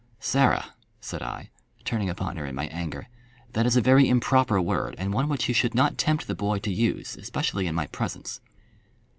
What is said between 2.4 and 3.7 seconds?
in my anger, "that